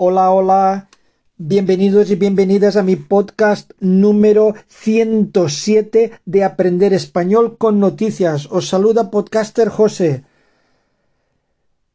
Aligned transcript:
Hola, 0.00 0.30
hola. 0.30 0.88
Bienvenidos 1.38 2.08
y 2.12 2.14
bienvenidas 2.14 2.76
a 2.76 2.84
mi 2.84 2.94
podcast 2.94 3.72
número 3.80 4.54
107 4.68 6.12
de 6.24 6.44
Aprender 6.44 6.92
Español 6.92 7.58
con 7.58 7.80
Noticias. 7.80 8.46
Os 8.52 8.68
saluda 8.68 9.10
podcaster 9.10 9.68
José. 9.68 10.24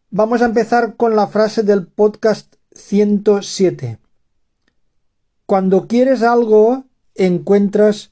Vamos 0.10 0.42
a 0.42 0.47
empezar 0.47 0.97
con 0.97 1.16
la 1.16 1.28
frase 1.28 1.63
del 1.63 1.88
podcast 1.88 2.55
107. 2.73 4.00
Cuando 5.45 5.88
quieres 5.88 6.23
algo, 6.23 6.83
encuentras 7.15 8.11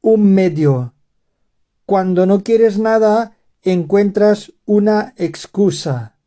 un 0.00 0.34
medio. 0.34 0.94
Cuando 1.86 2.26
no 2.26 2.42
quieres 2.42 2.80
nada, 2.80 3.36
encuentras 3.62 4.52
una 4.64 5.14
excusa. 5.16 6.17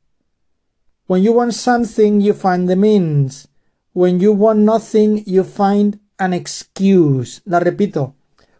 When 1.11 1.23
you 1.23 1.33
want 1.33 1.53
something, 1.53 2.21
you 2.21 2.33
find 2.33 2.69
the 2.69 2.77
means. 2.77 3.49
When 3.91 4.21
you 4.21 4.31
want 4.31 4.59
nothing, 4.59 5.25
you 5.25 5.43
find 5.43 5.99
an 6.17 6.31
excuse. 6.31 7.41
La 7.43 7.59
repito. 7.59 8.15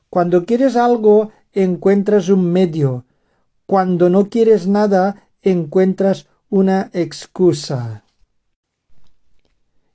Cuando 0.10 0.46
quieres 0.46 0.76
algo, 0.76 1.32
encuentras 1.54 2.28
un 2.28 2.52
medio. 2.52 3.06
Cuando 3.66 4.10
no 4.10 4.28
quieres 4.28 4.68
nada, 4.68 5.30
encuentras 5.42 6.28
una 6.50 6.90
excusa. 6.92 8.04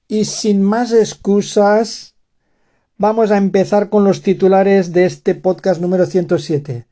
Y 0.09 0.25
sin 0.25 0.62
más 0.62 0.92
excusas, 0.92 2.14
vamos 2.97 3.33
a 3.33 3.36
empezar 3.36 3.91
con 3.91 4.02
los 4.02 4.23
titulares 4.23 4.95
de 4.95 5.05
este 5.05 5.34
podcast 5.34 5.83
número 5.83 6.06
107. 6.06 6.86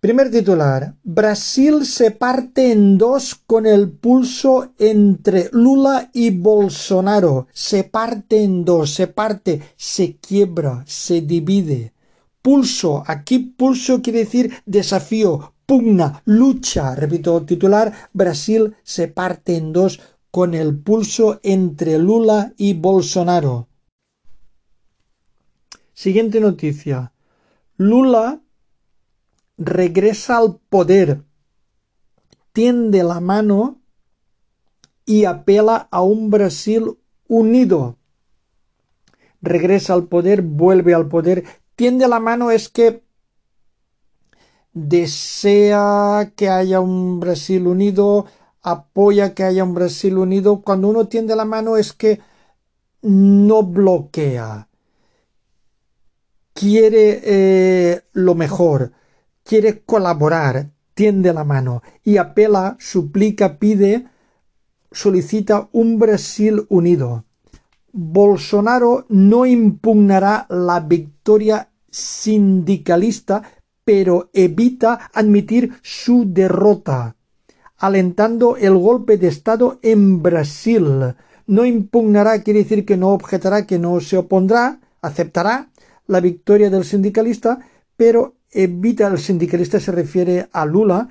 Primer 0.00 0.30
titular. 0.30 0.94
Brasil 1.02 1.84
se 1.84 2.12
parte 2.12 2.70
en 2.70 2.98
dos 2.98 3.34
con 3.34 3.66
el 3.66 3.90
pulso 3.90 4.72
entre 4.78 5.50
Lula 5.52 6.10
y 6.12 6.30
Bolsonaro. 6.30 7.48
Se 7.52 7.82
parte 7.82 8.44
en 8.44 8.64
dos, 8.64 8.94
se 8.94 9.08
parte, 9.08 9.60
se 9.76 10.16
quiebra, 10.18 10.84
se 10.86 11.22
divide. 11.22 11.94
Pulso. 12.42 13.02
Aquí 13.08 13.40
pulso 13.40 14.00
quiere 14.00 14.20
decir 14.20 14.52
desafío, 14.66 15.54
pugna, 15.66 16.22
lucha. 16.26 16.94
Repito, 16.94 17.44
titular. 17.44 17.92
Brasil 18.12 18.76
se 18.84 19.08
parte 19.08 19.56
en 19.56 19.72
dos 19.72 19.98
con 20.30 20.54
el 20.54 20.78
pulso 20.78 21.40
entre 21.42 21.98
Lula 21.98 22.52
y 22.56 22.74
Bolsonaro. 22.74 23.66
Siguiente 25.92 26.38
noticia. 26.38 27.12
Lula 27.76 28.40
regresa 29.58 30.38
al 30.38 30.60
poder, 30.68 31.24
tiende 32.52 33.02
la 33.02 33.20
mano 33.20 33.80
y 35.04 35.24
apela 35.24 35.88
a 35.90 36.02
un 36.02 36.30
Brasil 36.30 36.96
unido. 37.26 37.96
Regresa 39.42 39.94
al 39.94 40.04
poder, 40.04 40.42
vuelve 40.42 40.94
al 40.94 41.08
poder, 41.08 41.44
tiende 41.74 42.08
la 42.08 42.20
mano 42.20 42.50
es 42.50 42.68
que 42.68 43.02
desea 44.72 46.32
que 46.36 46.48
haya 46.48 46.80
un 46.80 47.20
Brasil 47.20 47.66
unido, 47.66 48.26
apoya 48.62 49.34
que 49.34 49.44
haya 49.44 49.64
un 49.64 49.74
Brasil 49.74 50.18
unido. 50.18 50.62
Cuando 50.62 50.88
uno 50.88 51.08
tiende 51.08 51.34
la 51.36 51.44
mano 51.44 51.76
es 51.76 51.92
que 51.92 52.20
no 53.02 53.62
bloquea, 53.62 54.68
quiere 56.52 57.20
eh, 57.24 58.02
lo 58.12 58.34
mejor 58.34 58.92
quiere 59.48 59.80
colaborar, 59.80 60.72
tiende 60.92 61.32
la 61.32 61.42
mano 61.42 61.82
y 62.04 62.18
apela, 62.18 62.76
suplica, 62.78 63.58
pide, 63.58 64.04
solicita 64.92 65.70
un 65.72 65.98
Brasil 65.98 66.66
unido. 66.68 67.24
Bolsonaro 67.90 69.06
no 69.08 69.46
impugnará 69.46 70.44
la 70.50 70.80
victoria 70.80 71.70
sindicalista, 71.90 73.42
pero 73.86 74.28
evita 74.34 75.10
admitir 75.14 75.72
su 75.82 76.26
derrota, 76.30 77.16
alentando 77.78 78.58
el 78.58 78.76
golpe 78.76 79.16
de 79.16 79.28
Estado 79.28 79.78
en 79.80 80.22
Brasil. 80.22 81.14
No 81.46 81.64
impugnará 81.64 82.42
quiere 82.42 82.64
decir 82.64 82.84
que 82.84 82.98
no 82.98 83.08
objetará, 83.14 83.66
que 83.66 83.78
no 83.78 83.98
se 84.00 84.18
opondrá, 84.18 84.80
aceptará 85.00 85.70
la 86.06 86.20
victoria 86.20 86.68
del 86.68 86.84
sindicalista, 86.84 87.60
pero 87.96 88.37
evita, 88.50 89.06
el 89.08 89.18
sindicalista 89.18 89.80
se 89.80 89.92
refiere 89.92 90.48
a 90.52 90.64
Lula, 90.64 91.08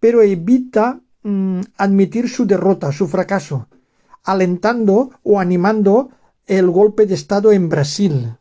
pero 0.00 0.22
evita 0.22 1.00
mm, 1.22 1.60
admitir 1.76 2.28
su 2.28 2.46
derrota, 2.46 2.92
su 2.92 3.08
fracaso, 3.08 3.68
alentando 4.24 5.10
o 5.22 5.40
animando 5.40 6.10
el 6.46 6.70
golpe 6.70 7.06
de 7.06 7.14
Estado 7.14 7.52
en 7.52 7.68
Brasil. 7.68 8.34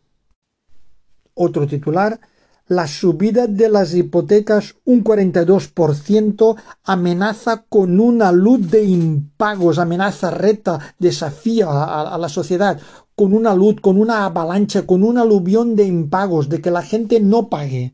Otro 1.34 1.68
titular, 1.68 2.20
la 2.68 2.88
subida 2.88 3.48
de 3.48 3.70
las 3.70 3.94
hipotecas 3.94 4.76
un 4.84 5.04
42% 5.04 6.56
amenaza 6.84 7.64
con 7.70 8.00
una 8.00 8.32
luz 8.32 8.70
de 8.70 8.84
impagos, 8.84 9.80
amenaza, 9.80 10.32
reta, 10.32 10.96
desafía 11.00 11.68
a, 11.68 12.14
a, 12.14 12.18
la 12.18 12.28
sociedad, 12.28 12.80
con 13.16 13.34
una 13.34 13.56
luz, 13.56 13.80
con 13.82 13.98
una 13.98 14.26
avalancha, 14.26 14.86
con 14.86 15.04
un 15.04 15.18
aluvión 15.18 15.76
de 15.76 15.86
impagos, 15.86 16.50
de 16.50 16.62
que 16.62 16.72
la 16.72 16.82
gente 16.82 17.20
no 17.20 17.50
pague. 17.50 17.94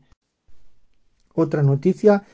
Otra 1.34 1.62
noticia, 1.62 2.24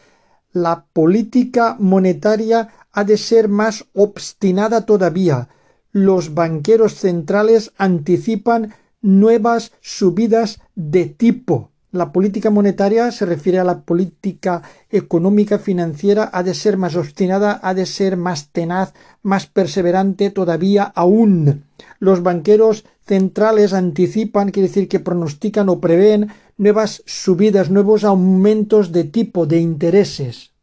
la 0.52 0.84
política 0.92 1.76
monetaria 1.78 2.68
ha 2.92 3.04
de 3.04 3.16
ser 3.16 3.48
más 3.48 3.86
obstinada 3.94 4.84
todavía. 4.84 5.48
Los 5.92 6.34
banqueros 6.34 6.94
centrales 6.94 7.72
anticipan 7.78 8.74
nuevas 9.00 9.72
subidas 9.80 10.60
de 10.74 11.06
tipo. 11.06 11.70
La 11.92 12.12
política 12.12 12.50
monetaria 12.50 13.10
se 13.10 13.26
refiere 13.26 13.58
a 13.58 13.64
la 13.64 13.80
política 13.80 14.62
económica 14.90 15.58
financiera, 15.58 16.30
ha 16.32 16.44
de 16.44 16.54
ser 16.54 16.76
más 16.76 16.94
obstinada, 16.94 17.58
ha 17.64 17.74
de 17.74 17.84
ser 17.84 18.16
más 18.16 18.50
tenaz, 18.50 18.92
más 19.22 19.46
perseverante 19.46 20.30
todavía 20.30 20.84
aún. 20.84 21.64
Los 21.98 22.22
banqueros 22.22 22.84
centrales 23.10 23.72
anticipan, 23.72 24.52
quiere 24.52 24.68
decir 24.68 24.86
que 24.86 25.00
pronostican 25.00 25.66
o 25.68 25.82
prevén 25.82 26.30
nuevas 26.64 27.02
subidas, 27.06 27.66
nuevos 27.68 28.04
aumentos 28.04 28.92
de 28.94 29.02
tipo 29.02 29.46
de 29.50 29.58
intereses. 29.58 30.54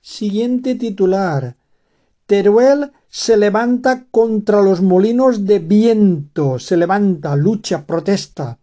Siguiente 0.00 0.76
titular. 0.76 1.56
Teruel 2.26 2.92
se 3.08 3.36
levanta 3.36 4.06
contra 4.12 4.62
los 4.62 4.80
molinos 4.80 5.44
de 5.44 5.58
viento, 5.58 6.60
se 6.60 6.76
levanta, 6.76 7.34
lucha, 7.34 7.84
protesta. 7.84 8.60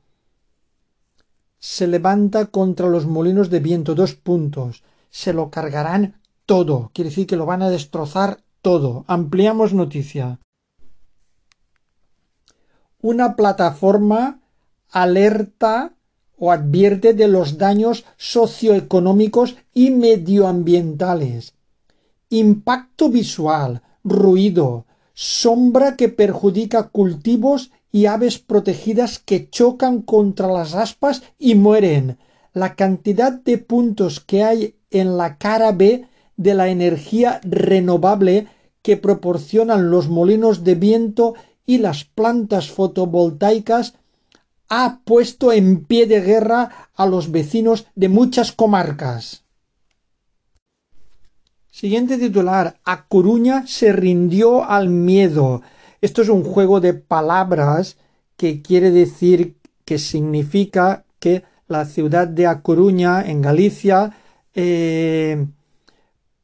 Se 1.59 1.87
levanta 1.87 2.45
contra 2.45 2.87
los 2.87 3.05
molinos 3.05 3.49
de 3.49 3.59
viento, 3.59 3.95
dos 3.95 4.13
puntos. 4.16 4.83
Se 5.09 5.33
lo 5.33 5.51
cargarán 5.51 6.22
todo, 6.45 6.89
quiere 6.93 7.09
decir 7.09 7.27
que 7.27 7.35
lo 7.35 7.45
van 7.45 7.63
a 7.63 7.69
destrozar 7.69 8.39
todo. 8.61 9.03
Ampliamos 9.07 9.73
noticia. 9.73 10.39
Una 13.05 13.35
plataforma 13.35 14.39
alerta 14.89 15.93
o 16.39 16.51
advierte 16.51 17.13
de 17.13 17.27
los 17.27 17.59
daños 17.59 18.03
socioeconómicos 18.17 19.57
y 19.75 19.91
medioambientales. 19.91 21.53
Impacto 22.31 23.09
visual, 23.09 23.83
ruido, 24.03 24.88
sombra 25.13 25.97
que 25.97 26.09
perjudica 26.09 26.88
cultivos 26.88 27.69
y 27.91 28.07
aves 28.07 28.39
protegidas 28.39 29.19
que 29.19 29.51
chocan 29.51 30.01
contra 30.01 30.47
las 30.47 30.73
aspas 30.73 31.22
y 31.37 31.53
mueren. 31.53 32.17
La 32.53 32.73
cantidad 32.73 33.33
de 33.33 33.59
puntos 33.59 34.19
que 34.19 34.43
hay 34.43 34.77
en 34.89 35.16
la 35.16 35.37
cara 35.37 35.73
B 35.73 36.07
de 36.37 36.53
la 36.55 36.69
energía 36.69 37.39
renovable 37.43 38.47
que 38.81 38.97
proporcionan 38.97 39.91
los 39.91 40.09
molinos 40.09 40.63
de 40.63 40.73
viento 40.73 41.35
y 41.66 41.79
las 41.79 42.03
plantas 42.03 42.70
fotovoltaicas 42.70 43.96
ha 44.70 45.00
puesto 45.03 45.52
en 45.52 45.85
pie 45.85 46.08
de 46.08 46.22
guerra 46.22 46.90
a 46.96 47.06
los 47.06 47.32
vecinos 47.32 47.88
de 47.96 48.09
muchas 48.09 48.52
comarcas. 48.52 49.44
Siguiente 51.70 52.17
titular. 52.17 52.79
A 52.85 53.06
Coruña 53.08 53.67
se 53.67 53.91
rindió 53.91 54.64
al 54.64 54.90
miedo. 54.90 55.62
Esto 56.02 56.22
es 56.22 56.29
un 56.29 56.44
juego 56.44 56.79
de 56.79 56.94
palabras 56.94 57.97
que 58.38 58.61
quiere 58.61 58.91
decir 58.91 59.58
que 59.84 60.00
significa 60.00 61.06
que 61.20 61.44
la 61.68 61.85
ciudad 61.85 62.28
de 62.28 62.47
A 62.47 62.61
Coruña, 62.61 63.22
en 63.22 63.41
Galicia, 63.41 64.16
eh, 64.53 65.46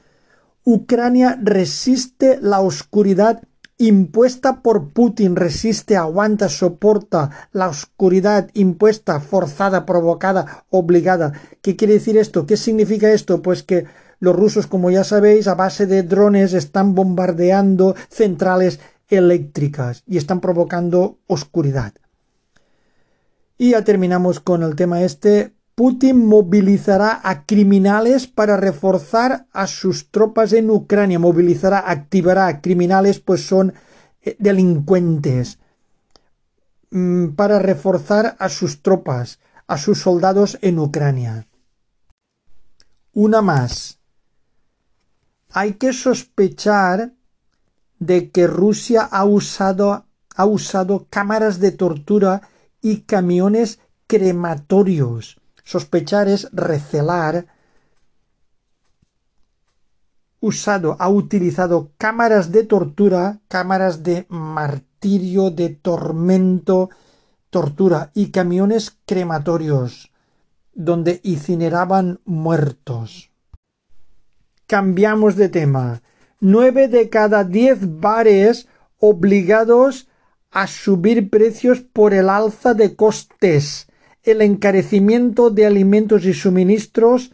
Ucrania 0.65 1.39
resiste 1.41 2.37
la 2.41 2.59
oscuridad 2.59 3.43
impuesta 3.87 4.61
por 4.61 4.89
Putin, 4.89 5.35
resiste, 5.35 5.97
aguanta, 5.97 6.49
soporta 6.49 7.49
la 7.51 7.67
oscuridad 7.67 8.49
impuesta, 8.53 9.19
forzada, 9.19 9.85
provocada, 9.85 10.65
obligada. 10.69 11.33
¿Qué 11.61 11.75
quiere 11.75 11.95
decir 11.95 12.17
esto? 12.17 12.45
¿Qué 12.45 12.57
significa 12.57 13.11
esto? 13.11 13.41
Pues 13.41 13.63
que 13.63 13.85
los 14.19 14.35
rusos, 14.35 14.67
como 14.67 14.91
ya 14.91 15.03
sabéis, 15.03 15.47
a 15.47 15.55
base 15.55 15.87
de 15.87 16.03
drones 16.03 16.53
están 16.53 16.93
bombardeando 16.93 17.95
centrales 18.09 18.79
eléctricas 19.07 20.03
y 20.05 20.17
están 20.17 20.41
provocando 20.41 21.17
oscuridad. 21.25 21.93
Y 23.57 23.71
ya 23.71 23.83
terminamos 23.83 24.39
con 24.39 24.61
el 24.61 24.75
tema 24.75 25.01
este. 25.01 25.53
Putin 25.81 26.27
movilizará 26.27 27.21
a 27.23 27.47
criminales 27.47 28.27
para 28.27 28.55
reforzar 28.55 29.47
a 29.51 29.65
sus 29.65 30.11
tropas 30.11 30.53
en 30.53 30.69
Ucrania. 30.69 31.17
Movilizará, 31.17 31.89
activará 31.89 32.45
a 32.45 32.61
criminales, 32.61 33.19
pues 33.19 33.47
son 33.47 33.73
eh, 34.21 34.35
delincuentes, 34.37 35.57
mm, 36.91 37.29
para 37.29 37.57
reforzar 37.57 38.35
a 38.37 38.47
sus 38.49 38.83
tropas, 38.83 39.39
a 39.65 39.79
sus 39.79 39.99
soldados 39.99 40.59
en 40.61 40.77
Ucrania. 40.77 41.47
Una 43.13 43.41
más. 43.41 43.97
Hay 45.49 45.73
que 45.81 45.93
sospechar 45.93 47.13
de 47.97 48.29
que 48.29 48.45
Rusia 48.45 49.01
ha 49.01 49.25
usado, 49.25 50.05
ha 50.35 50.45
usado 50.45 51.07
cámaras 51.09 51.59
de 51.59 51.71
tortura 51.71 52.43
y 52.83 52.97
camiones 52.97 53.79
crematorios 54.05 55.40
Sospechar 55.63 56.27
es 56.27 56.49
recelar. 56.51 57.47
Usado, 60.39 60.97
ha 60.99 61.09
utilizado 61.09 61.91
cámaras 61.97 62.51
de 62.51 62.63
tortura, 62.63 63.41
cámaras 63.47 64.03
de 64.03 64.25
martirio, 64.29 65.51
de 65.51 65.69
tormento, 65.69 66.89
tortura 67.49 68.11
y 68.13 68.31
camiones 68.31 68.97
crematorios 69.05 70.11
donde 70.73 71.19
incineraban 71.23 72.19
muertos. 72.25 73.31
Cambiamos 74.67 75.35
de 75.35 75.49
tema. 75.49 76.01
Nueve 76.39 76.87
de 76.87 77.09
cada 77.09 77.43
diez 77.43 77.79
bares 77.81 78.67
obligados 78.99 80.07
a 80.49 80.67
subir 80.67 81.29
precios 81.29 81.81
por 81.81 82.13
el 82.13 82.29
alza 82.29 82.73
de 82.73 82.95
costes 82.95 83.87
el 84.23 84.41
encarecimiento 84.41 85.49
de 85.49 85.65
alimentos 85.65 86.25
y 86.25 86.33
suministros 86.33 87.31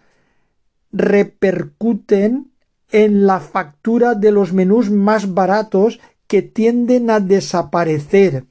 repercuten 0.91 2.51
en 2.91 3.25
la 3.25 3.39
factura 3.39 4.15
de 4.15 4.31
los 4.31 4.53
menús 4.53 4.89
más 4.89 5.33
baratos 5.33 5.99
que 6.27 6.41
tienden 6.41 7.09
a 7.09 7.19
desaparecer. 7.19 8.45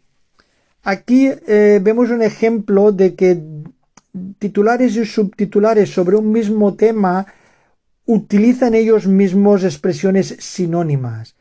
Aquí 0.82 1.30
eh, 1.46 1.80
vemos 1.82 2.10
un 2.10 2.22
ejemplo 2.22 2.92
de 2.92 3.14
que 3.14 3.42
titulares 4.38 4.96
y 4.96 5.04
subtitulares 5.04 5.90
sobre 5.90 6.16
un 6.16 6.30
mismo 6.30 6.74
tema 6.74 7.26
utilizan 8.04 8.74
ellos 8.74 9.06
mismos 9.06 9.64
expresiones 9.64 10.36
sinónimas. 10.38 11.34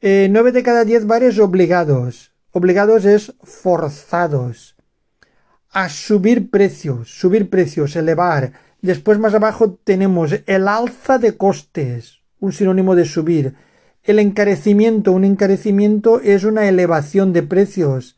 Eh, 0.00 0.28
nueve 0.30 0.52
de 0.52 0.62
cada 0.62 0.84
diez 0.84 1.06
bares 1.06 1.38
obligados. 1.38 2.32
Obligados 2.52 3.04
es 3.04 3.34
forzados 3.42 4.76
a 5.72 5.88
subir 5.88 6.50
precios, 6.50 7.10
subir 7.10 7.48
precios, 7.48 7.96
elevar. 7.96 8.52
Después 8.82 9.18
más 9.18 9.34
abajo 9.34 9.78
tenemos 9.84 10.34
el 10.46 10.68
alza 10.68 11.18
de 11.18 11.36
costes, 11.36 12.20
un 12.40 12.52
sinónimo 12.52 12.94
de 12.94 13.06
subir. 13.06 13.54
El 14.04 14.18
encarecimiento, 14.18 15.12
un 15.12 15.24
encarecimiento 15.24 16.20
es 16.20 16.44
una 16.44 16.68
elevación 16.68 17.32
de 17.32 17.42
precios. 17.42 18.16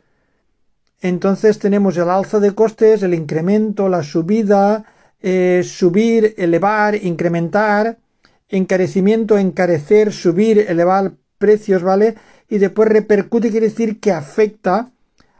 Entonces 1.00 1.58
tenemos 1.58 1.96
el 1.96 2.08
alza 2.08 2.40
de 2.40 2.54
costes, 2.54 3.02
el 3.02 3.14
incremento, 3.14 3.88
la 3.88 4.02
subida, 4.02 4.84
eh, 5.20 5.62
subir, 5.64 6.34
elevar, 6.38 6.94
incrementar, 6.94 7.98
encarecimiento, 8.48 9.38
encarecer, 9.38 10.12
subir, 10.12 10.64
elevar 10.68 11.12
precios, 11.38 11.82
¿vale? 11.82 12.14
Y 12.48 12.58
después 12.58 12.88
repercute, 12.88 13.50
quiere 13.50 13.68
decir 13.68 14.00
que 14.00 14.12
afecta 14.12 14.93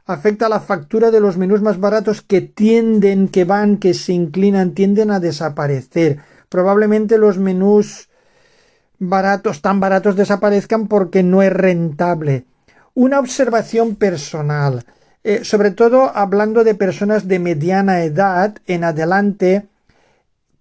afecta 0.06 0.46
a 0.46 0.48
la 0.50 0.60
factura 0.60 1.10
de 1.10 1.20
los 1.20 1.36
menús 1.36 1.62
más 1.62 1.80
baratos 1.80 2.22
que 2.22 2.40
tienden, 2.40 3.28
que 3.28 3.44
van, 3.44 3.78
que 3.78 3.94
se 3.94 4.12
inclinan, 4.12 4.72
tienden 4.72 5.10
a 5.10 5.20
desaparecer. 5.20 6.18
Probablemente 6.48 7.18
los 7.18 7.38
menús 7.38 8.08
baratos, 8.98 9.62
tan 9.62 9.80
baratos 9.80 10.16
desaparezcan 10.16 10.88
porque 10.88 11.22
no 11.22 11.42
es 11.42 11.52
rentable. 11.52 12.44
Una 12.94 13.18
observación 13.18 13.96
personal, 13.96 14.84
eh, 15.24 15.42
sobre 15.42 15.70
todo 15.70 16.14
hablando 16.14 16.64
de 16.64 16.74
personas 16.74 17.26
de 17.26 17.38
mediana 17.38 18.04
edad 18.04 18.56
en 18.66 18.84
adelante, 18.84 19.66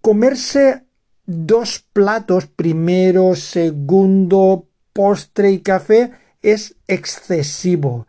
comerse 0.01 0.83
dos 1.25 1.85
platos, 1.93 2.47
primero, 2.47 3.35
segundo, 3.35 4.65
postre 4.93 5.51
y 5.51 5.59
café, 5.59 6.11
es 6.41 6.75
excesivo. 6.87 8.07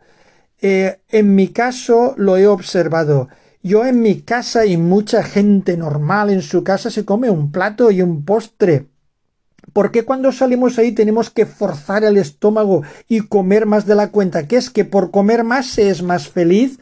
Eh, 0.67 0.97
en 1.09 1.35
mi 1.35 1.49
caso 1.49 2.15
lo 2.17 2.37
he 2.37 2.47
observado. 2.47 3.27
Yo 3.61 3.85
en 3.85 4.01
mi 4.01 4.21
casa 4.21 4.65
y 4.65 4.77
mucha 4.77 5.21
gente 5.21 5.77
normal 5.77 6.31
en 6.31 6.41
su 6.41 6.63
casa 6.63 6.89
se 6.89 7.05
come 7.05 7.29
un 7.29 7.51
plato 7.51 7.91
y 7.91 8.01
un 8.01 8.25
postre. 8.25 8.87
¿Por 9.73 9.91
qué 9.91 10.05
cuando 10.05 10.31
salimos 10.31 10.79
ahí 10.79 10.91
tenemos 10.91 11.29
que 11.29 11.45
forzar 11.45 12.03
el 12.03 12.17
estómago 12.17 12.81
y 13.07 13.27
comer 13.27 13.67
más 13.67 13.85
de 13.85 13.93
la 13.93 14.09
cuenta? 14.09 14.47
¿Qué 14.47 14.57
es 14.57 14.71
que 14.71 14.85
por 14.85 15.11
comer 15.11 15.43
más 15.43 15.67
se 15.67 15.91
es 15.91 16.01
más 16.01 16.29
feliz? 16.29 16.79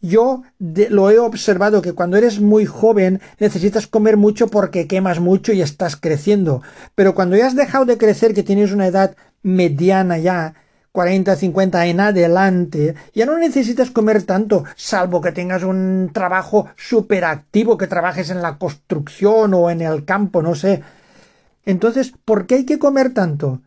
Yo 0.00 0.42
lo 0.58 1.10
he 1.10 1.18
observado 1.18 1.82
que 1.82 1.92
cuando 1.92 2.16
eres 2.16 2.40
muy 2.40 2.64
joven 2.64 3.20
necesitas 3.38 3.86
comer 3.86 4.16
mucho 4.16 4.48
porque 4.48 4.86
quemas 4.86 5.20
mucho 5.20 5.52
y 5.52 5.60
estás 5.60 5.94
creciendo. 5.94 6.62
Pero 6.94 7.14
cuando 7.14 7.36
ya 7.36 7.48
has 7.48 7.54
dejado 7.54 7.84
de 7.84 7.98
crecer, 7.98 8.32
que 8.32 8.44
tienes 8.44 8.72
una 8.72 8.86
edad 8.86 9.14
mediana 9.42 10.16
ya, 10.16 10.54
40, 10.92 11.36
50 11.36 11.86
en 11.86 12.00
adelante, 12.00 12.94
ya 13.14 13.26
no 13.26 13.38
necesitas 13.38 13.90
comer 13.90 14.24
tanto, 14.24 14.64
salvo 14.76 15.20
que 15.20 15.32
tengas 15.32 15.62
un 15.62 16.10
trabajo 16.12 16.68
súper 16.76 17.24
activo, 17.24 17.78
que 17.78 17.86
trabajes 17.86 18.30
en 18.30 18.42
la 18.42 18.58
construcción 18.58 19.54
o 19.54 19.70
en 19.70 19.82
el 19.82 20.04
campo, 20.04 20.42
no 20.42 20.54
sé. 20.54 20.82
Entonces, 21.64 22.12
¿por 22.24 22.46
qué 22.46 22.56
hay 22.56 22.64
que 22.64 22.78
comer 22.78 23.14
tanto? 23.14 23.60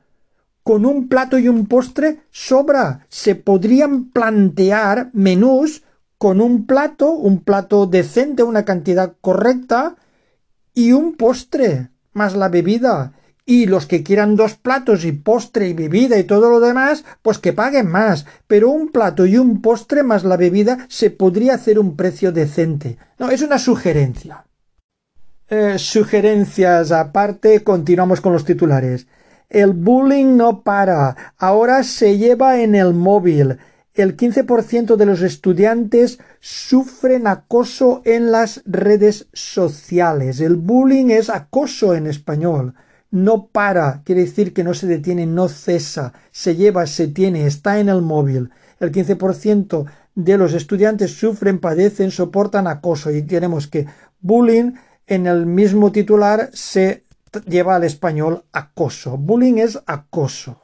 con 0.64 0.86
un 0.86 1.10
plato 1.10 1.38
y 1.38 1.48
un 1.48 1.68
postre 1.68 2.22
sobra. 2.32 3.06
Se 3.10 3.36
podrían 3.36 4.10
plantear 4.12 5.10
menús 5.14 5.84
con 6.18 6.40
un 6.40 6.66
plato, 6.66 7.12
un 7.12 7.44
plato 7.44 7.86
decente, 7.86 8.44
una 8.44 8.64
cantidad 8.64 9.14
correcta, 9.20 9.98
y 10.74 10.94
un 10.94 11.16
postre, 11.16 11.90
más 12.14 12.36
la 12.36 12.50
bebida. 12.50 13.14
Y 13.46 13.66
los 13.66 13.86
que 13.86 14.04
quieran 14.04 14.36
dos 14.36 14.56
platos 14.56 15.04
y 15.04 15.12
postre 15.12 15.68
y 15.68 15.74
bebida 15.74 16.18
y 16.18 16.24
todo 16.24 16.50
lo 16.50 16.60
demás, 16.60 17.04
pues 17.22 17.40
que 17.40 17.52
paguen 17.52 17.88
más. 17.88 18.26
Pero 18.48 18.70
un 18.70 18.90
plato 18.90 19.26
y 19.26 19.38
un 19.38 19.62
postre 19.62 20.04
más 20.04 20.24
la 20.24 20.38
bebida 20.38 20.86
se 20.90 21.10
podría 21.10 21.56
hacer 21.56 21.78
un 21.78 21.96
precio 21.96 22.32
decente. 22.32 22.98
No, 23.20 23.30
es 23.30 23.42
una 23.42 23.60
sugerencia. 23.60 24.46
Eh, 25.50 25.78
sugerencias 25.78 26.92
aparte, 26.92 27.64
continuamos 27.64 28.22
con 28.22 28.32
los 28.32 28.46
titulares. 28.46 29.08
El 29.50 29.74
bullying 29.74 30.38
no 30.38 30.64
para. 30.64 31.34
Ahora 31.38 31.84
se 31.84 32.18
lleva 32.18 32.62
en 32.62 32.76
el 32.76 32.94
móvil. 32.94 33.60
El 33.94 34.18
15% 34.18 34.96
de 34.96 35.06
los 35.06 35.22
estudiantes 35.22 36.18
sufren 36.40 37.28
acoso 37.28 38.02
en 38.06 38.32
las 38.32 38.64
redes 38.66 39.28
sociales. 39.34 40.40
El 40.40 40.56
bullying 40.56 41.12
es 41.12 41.30
acoso 41.30 41.94
en 41.94 42.08
español. 42.08 42.74
No 43.14 43.46
para, 43.46 44.02
quiere 44.04 44.22
decir 44.22 44.56
que 44.56 44.64
no 44.64 44.74
se 44.74 44.88
detiene, 44.88 45.28
no 45.28 45.48
cesa, 45.48 46.14
se 46.32 46.56
lleva, 46.56 46.88
se 46.88 47.08
tiene, 47.08 47.46
está 47.46 47.78
en 47.78 47.88
el 47.88 48.02
móvil. 48.02 48.50
El 48.80 48.92
15% 48.92 49.86
de 50.16 50.38
los 50.40 50.54
estudiantes 50.54 51.12
sufren, 51.12 51.60
padecen, 51.60 52.10
soportan 52.10 52.66
acoso 52.66 53.12
y 53.12 53.22
tenemos 53.22 53.68
que 53.68 53.86
bullying 54.20 54.72
en 55.06 55.28
el 55.28 55.46
mismo 55.46 55.92
titular 55.92 56.50
se 56.54 57.06
lleva 57.46 57.76
al 57.76 57.84
español 57.84 58.46
acoso. 58.52 59.16
Bullying 59.16 59.60
es 59.60 59.80
acoso. 59.86 60.60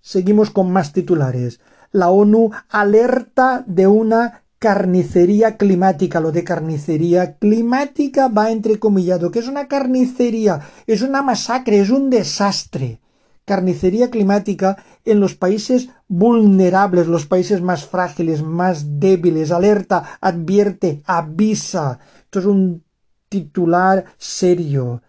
Seguimos 0.00 0.50
con 0.50 0.70
más 0.70 0.92
titulares. 0.92 1.58
La 1.90 2.10
ONU 2.10 2.52
alerta 2.68 3.64
de 3.66 3.88
una 3.88 4.44
carnicería 4.60 5.56
climática. 5.56 6.20
Lo 6.20 6.30
de 6.30 6.44
carnicería 6.44 7.34
climática 7.38 8.28
va 8.28 8.52
entrecomillado. 8.52 9.32
¿Qué 9.32 9.40
es 9.40 9.48
una 9.48 9.66
carnicería? 9.66 10.60
Es 10.86 11.02
una 11.02 11.22
masacre, 11.22 11.80
es 11.80 11.90
un 11.90 12.10
desastre. 12.10 13.00
Carnicería 13.46 14.10
climática 14.10 14.76
en 15.04 15.18
los 15.18 15.34
países 15.34 15.88
vulnerables, 16.06 17.08
los 17.08 17.26
países 17.26 17.62
más 17.62 17.86
frágiles, 17.86 18.42
más 18.42 19.00
débiles. 19.00 19.50
Alerta, 19.50 20.18
advierte, 20.20 21.02
avisa. 21.06 21.98
Esto 22.24 22.38
es 22.40 22.44
un 22.44 22.84
titular 23.30 24.04
serio. 24.18 25.02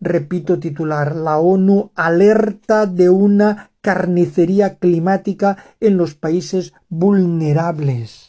Repito 0.00 0.58
titular. 0.58 1.14
La 1.14 1.38
ONU 1.38 1.92
alerta 1.94 2.86
de 2.86 3.10
una 3.10 3.70
carnicería 3.82 4.78
climática 4.78 5.58
en 5.78 5.98
los 5.98 6.14
países 6.14 6.72
vulnerables. 6.88 8.23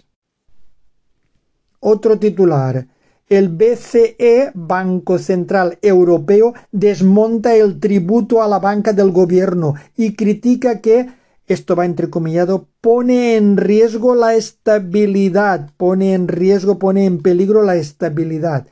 Otro 1.88 2.18
titular. 2.18 2.88
El 3.30 3.50
BCE, 3.50 4.50
Banco 4.56 5.20
Central 5.20 5.78
Europeo, 5.84 6.56
desmonta 6.72 7.54
el 7.56 7.80
tributo 7.80 8.42
a 8.42 8.48
la 8.48 8.58
banca 8.58 8.92
del 8.92 9.12
gobierno 9.12 9.76
y 9.96 10.16
critica 10.16 10.82
que, 10.82 11.12
esto 11.46 11.76
va 11.76 11.86
entrecomillado, 11.86 12.70
pone 12.82 13.36
en 13.36 13.58
riesgo 13.58 14.16
la 14.16 14.34
estabilidad, 14.34 15.70
pone 15.78 16.16
en 16.16 16.28
riesgo, 16.28 16.80
pone 16.80 17.06
en 17.06 17.22
peligro 17.22 17.62
la 17.62 17.76
estabilidad. 17.76 18.66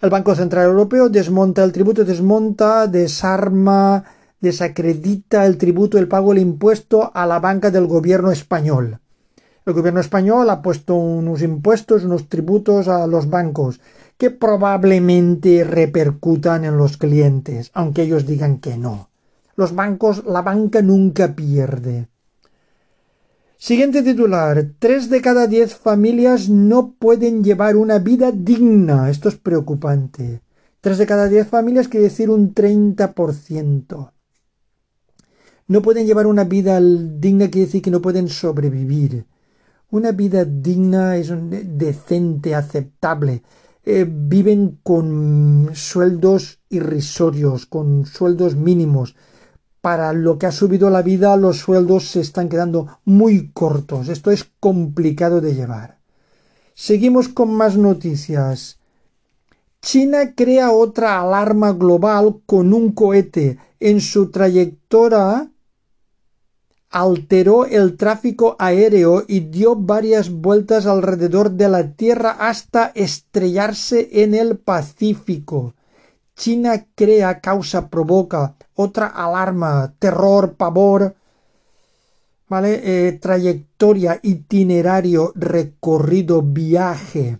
El 0.00 0.10
Banco 0.10 0.34
Central 0.34 0.66
Europeo 0.66 1.10
desmonta 1.10 1.62
el 1.62 1.70
tributo, 1.70 2.04
desmonta, 2.04 2.88
desarma, 2.88 4.02
desacredita 4.40 5.46
el 5.46 5.58
tributo, 5.58 5.96
el 5.96 6.08
pago, 6.08 6.32
el 6.32 6.38
impuesto 6.38 7.12
a 7.14 7.24
la 7.24 7.38
banca 7.38 7.70
del 7.70 7.86
gobierno 7.86 8.32
español. 8.32 8.98
El 9.64 9.74
gobierno 9.74 10.00
español 10.00 10.50
ha 10.50 10.60
puesto 10.60 10.96
unos 10.96 11.42
impuestos, 11.42 12.04
unos 12.04 12.28
tributos 12.28 12.88
a 12.88 13.06
los 13.06 13.30
bancos 13.30 13.80
que 14.18 14.30
probablemente 14.30 15.64
repercutan 15.64 16.64
en 16.64 16.76
los 16.76 16.96
clientes, 16.96 17.70
aunque 17.72 18.02
ellos 18.02 18.26
digan 18.26 18.58
que 18.58 18.76
no. 18.76 19.10
Los 19.54 19.74
bancos, 19.74 20.24
la 20.24 20.42
banca 20.42 20.82
nunca 20.82 21.34
pierde. 21.34 22.08
Siguiente 23.56 24.02
titular. 24.02 24.72
Tres 24.80 25.08
de 25.08 25.22
cada 25.22 25.46
diez 25.46 25.76
familias 25.76 26.48
no 26.48 26.94
pueden 26.98 27.44
llevar 27.44 27.76
una 27.76 28.00
vida 28.00 28.32
digna. 28.32 29.08
Esto 29.08 29.28
es 29.28 29.36
preocupante. 29.36 30.42
Tres 30.80 30.98
de 30.98 31.06
cada 31.06 31.28
diez 31.28 31.46
familias 31.46 31.86
quiere 31.86 32.04
decir 32.04 32.28
un 32.28 32.54
30%. 32.54 34.12
No 35.68 35.80
pueden 35.82 36.06
llevar 36.06 36.26
una 36.26 36.42
vida 36.42 36.80
digna, 36.80 37.50
quiere 37.50 37.66
decir 37.66 37.82
que 37.82 37.92
no 37.92 38.02
pueden 38.02 38.28
sobrevivir. 38.28 39.26
Una 39.92 40.10
vida 40.10 40.44
digna 40.44 41.16
es 41.16 41.32
decente, 41.78 42.54
aceptable. 42.54 43.42
Eh, 43.84 44.06
viven 44.08 44.80
con 44.82 45.70
sueldos 45.74 46.58
irrisorios, 46.68 47.66
con 47.66 48.06
sueldos 48.06 48.56
mínimos 48.56 49.14
para 49.82 50.12
lo 50.12 50.38
que 50.38 50.46
ha 50.46 50.52
subido 50.52 50.88
la 50.88 51.02
vida 51.02 51.36
los 51.36 51.58
sueldos 51.58 52.08
se 52.08 52.20
están 52.20 52.48
quedando 52.48 53.00
muy 53.04 53.50
cortos. 53.50 54.08
Esto 54.08 54.30
es 54.30 54.48
complicado 54.60 55.40
de 55.42 55.54
llevar. 55.54 55.98
Seguimos 56.72 57.28
con 57.28 57.52
más 57.52 57.76
noticias. 57.76 58.78
China 59.82 60.34
crea 60.36 60.70
otra 60.70 61.20
alarma 61.20 61.72
global 61.72 62.40
con 62.46 62.72
un 62.72 62.92
cohete. 62.92 63.58
En 63.80 64.00
su 64.00 64.30
trayectoria 64.30 65.51
alteró 66.92 67.64
el 67.64 67.96
tráfico 67.96 68.54
aéreo 68.58 69.24
y 69.26 69.40
dio 69.40 69.74
varias 69.74 70.30
vueltas 70.30 70.86
alrededor 70.86 71.52
de 71.52 71.68
la 71.68 71.92
Tierra 71.94 72.36
hasta 72.38 72.92
estrellarse 72.94 74.22
en 74.22 74.34
el 74.34 74.58
Pacífico. 74.58 75.74
China 76.36 76.86
crea, 76.94 77.40
causa, 77.40 77.88
provoca 77.88 78.56
otra 78.74 79.06
alarma, 79.06 79.94
terror, 79.98 80.54
pavor, 80.54 81.14
¿vale? 82.48 82.80
Eh, 82.84 83.12
trayectoria, 83.12 84.20
itinerario, 84.22 85.32
recorrido, 85.34 86.42
viaje. 86.42 87.38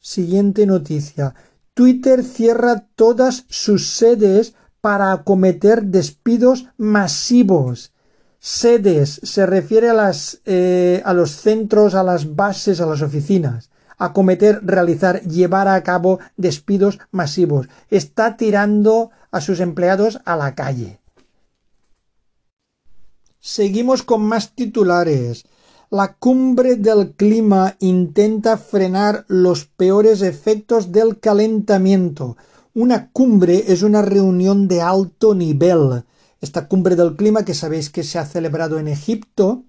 Siguiente 0.00 0.66
noticia. 0.66 1.34
Twitter 1.74 2.24
cierra 2.24 2.88
todas 2.96 3.44
sus 3.48 3.88
sedes 3.88 4.54
para 4.82 5.12
acometer 5.12 5.84
despidos 5.84 6.66
masivos. 6.76 7.94
Sedes 8.38 9.20
se 9.22 9.46
refiere 9.46 9.88
a, 9.88 9.94
las, 9.94 10.42
eh, 10.44 11.00
a 11.06 11.14
los 11.14 11.30
centros, 11.30 11.94
a 11.94 12.02
las 12.02 12.36
bases, 12.36 12.82
a 12.82 12.86
las 12.86 13.00
oficinas 13.00 13.70
acometer, 14.02 14.60
realizar, 14.64 15.22
llevar 15.22 15.68
a 15.68 15.82
cabo 15.82 16.18
despidos 16.36 16.98
masivos. 17.12 17.68
Está 17.88 18.36
tirando 18.36 19.10
a 19.30 19.40
sus 19.40 19.60
empleados 19.60 20.20
a 20.24 20.36
la 20.36 20.54
calle. 20.56 20.98
Seguimos 23.38 24.02
con 24.02 24.22
más 24.22 24.54
titulares. 24.54 25.44
La 25.90 26.14
cumbre 26.14 26.76
del 26.76 27.12
clima 27.12 27.76
intenta 27.78 28.56
frenar 28.56 29.24
los 29.28 29.66
peores 29.66 30.22
efectos 30.22 30.90
del 30.90 31.20
calentamiento. 31.20 32.36
Una 32.74 33.10
cumbre 33.10 33.64
es 33.68 33.82
una 33.82 34.00
reunión 34.00 34.66
de 34.66 34.80
alto 34.80 35.34
nivel. 35.34 36.04
Esta 36.40 36.68
cumbre 36.68 36.96
del 36.96 37.16
clima, 37.16 37.44
que 37.44 37.54
sabéis 37.54 37.90
que 37.90 38.02
se 38.02 38.18
ha 38.18 38.24
celebrado 38.24 38.78
en 38.78 38.88
Egipto, 38.88 39.64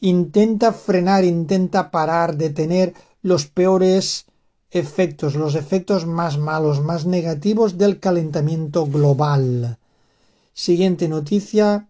intenta 0.00 0.72
frenar, 0.72 1.24
intenta 1.24 1.92
parar, 1.92 2.36
detener 2.36 2.92
los 3.22 3.46
peores 3.46 4.26
efectos, 4.70 5.36
los 5.36 5.54
efectos 5.54 6.06
más 6.06 6.36
malos, 6.36 6.82
más 6.82 7.06
negativos 7.06 7.78
del 7.78 8.00
calentamiento 8.00 8.84
global. 8.86 9.78
Siguiente 10.52 11.08
noticia. 11.08 11.88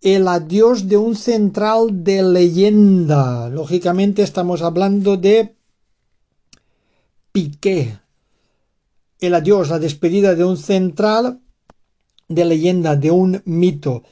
El 0.00 0.28
adiós 0.28 0.88
de 0.88 0.96
un 0.96 1.14
central 1.16 2.04
de 2.04 2.22
leyenda. 2.22 3.48
Lógicamente 3.48 4.22
estamos 4.22 4.62
hablando 4.62 5.16
de 5.16 5.56
Piqué. 7.32 8.05
El 9.20 9.34
adiós, 9.34 9.70
la 9.70 9.78
despedida 9.78 10.34
de 10.34 10.44
un 10.44 10.56
central 10.56 11.40
de 12.28 12.44
leyenda, 12.44 12.96
de 12.96 13.10
un 13.10 13.42
mito, 13.44 14.02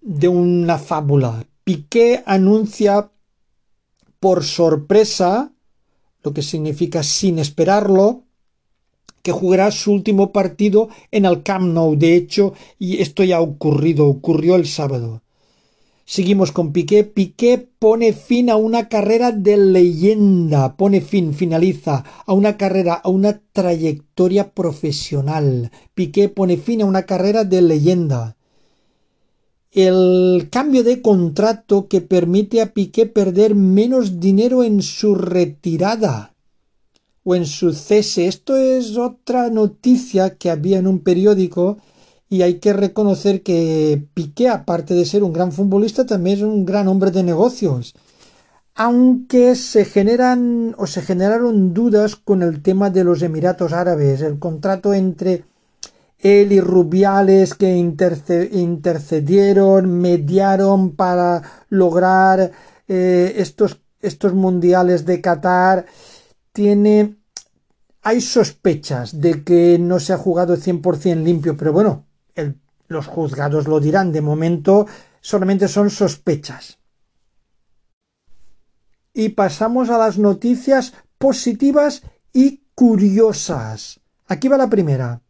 de 0.00 0.28
una 0.28 0.78
fábula. 0.78 1.44
Piqué 1.64 2.22
anuncia 2.26 3.10
por 4.20 4.44
sorpresa, 4.44 5.52
lo 6.22 6.32
que 6.32 6.42
significa 6.42 7.02
sin 7.02 7.38
esperarlo, 7.38 8.24
que 9.22 9.32
jugará 9.32 9.70
su 9.70 9.92
último 9.92 10.32
partido 10.32 10.88
en 11.10 11.24
el 11.24 11.42
Camp 11.42 11.66
Nou. 11.66 11.96
De 11.96 12.14
hecho, 12.14 12.54
y 12.78 13.02
esto 13.02 13.24
ya 13.24 13.38
ha 13.38 13.40
ocurrido, 13.40 14.06
ocurrió 14.06 14.56
el 14.56 14.66
sábado. 14.66 15.22
Seguimos 16.10 16.52
con 16.52 16.72
Piqué. 16.72 17.04
Piqué 17.04 17.68
pone 17.78 18.14
fin 18.14 18.48
a 18.48 18.56
una 18.56 18.88
carrera 18.88 19.30
de 19.30 19.58
leyenda, 19.58 20.74
pone 20.74 21.02
fin, 21.02 21.34
finaliza 21.34 22.02
a 22.24 22.32
una 22.32 22.56
carrera, 22.56 22.94
a 22.94 23.10
una 23.10 23.42
trayectoria 23.52 24.54
profesional. 24.54 25.70
Piqué 25.92 26.30
pone 26.30 26.56
fin 26.56 26.80
a 26.80 26.86
una 26.86 27.02
carrera 27.02 27.44
de 27.44 27.60
leyenda. 27.60 28.38
El 29.70 30.48
cambio 30.50 30.82
de 30.82 31.02
contrato 31.02 31.88
que 31.88 32.00
permite 32.00 32.62
a 32.62 32.72
Piqué 32.72 33.04
perder 33.04 33.54
menos 33.54 34.18
dinero 34.18 34.64
en 34.64 34.80
su 34.80 35.14
retirada 35.14 36.34
o 37.22 37.34
en 37.34 37.44
su 37.44 37.74
cese. 37.74 38.28
Esto 38.28 38.56
es 38.56 38.96
otra 38.96 39.50
noticia 39.50 40.38
que 40.38 40.48
había 40.48 40.78
en 40.78 40.86
un 40.86 41.00
periódico 41.00 41.76
y 42.28 42.42
hay 42.42 42.58
que 42.58 42.72
reconocer 42.72 43.42
que 43.42 44.02
Piqué, 44.14 44.48
aparte 44.48 44.94
de 44.94 45.06
ser 45.06 45.22
un 45.22 45.32
gran 45.32 45.52
futbolista, 45.52 46.06
también 46.06 46.38
es 46.38 46.42
un 46.42 46.66
gran 46.66 46.88
hombre 46.88 47.10
de 47.10 47.22
negocios. 47.22 47.94
Aunque 48.74 49.54
se 49.56 49.84
generan 49.84 50.74
o 50.78 50.86
se 50.86 51.02
generaron 51.02 51.74
dudas 51.74 52.16
con 52.16 52.42
el 52.42 52.62
tema 52.62 52.90
de 52.90 53.04
los 53.04 53.22
Emiratos 53.22 53.72
Árabes, 53.72 54.20
el 54.20 54.38
contrato 54.38 54.94
entre 54.94 55.44
él 56.18 56.52
y 56.52 56.60
Rubiales 56.60 57.54
que 57.54 57.76
intercedieron, 57.76 60.00
mediaron 60.00 60.96
para 60.96 61.42
lograr 61.70 62.52
eh, 62.86 63.34
estos, 63.36 63.80
estos 64.00 64.34
mundiales 64.34 65.06
de 65.06 65.20
Qatar, 65.20 65.86
tiene 66.52 67.16
hay 68.02 68.20
sospechas 68.20 69.20
de 69.20 69.44
que 69.44 69.78
no 69.78 70.00
se 70.00 70.12
ha 70.12 70.18
jugado 70.18 70.56
100% 70.56 71.22
limpio, 71.22 71.56
pero 71.56 71.72
bueno, 71.72 72.07
los 72.88 73.06
juzgados 73.06 73.68
lo 73.68 73.80
dirán. 73.80 74.12
De 74.12 74.20
momento 74.20 74.86
solamente 75.20 75.68
son 75.68 75.90
sospechas. 75.90 76.78
Y 79.12 79.30
pasamos 79.30 79.90
a 79.90 79.98
las 79.98 80.18
noticias 80.18 80.94
positivas 81.18 82.02
y 82.32 82.62
curiosas. 82.74 84.00
Aquí 84.26 84.48
va 84.48 84.56
la 84.56 84.70
primera. 84.70 85.22